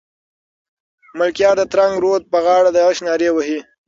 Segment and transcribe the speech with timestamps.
[1.17, 3.59] ملکیار د ترنګ رود په غاړه د عشق نارې وهي.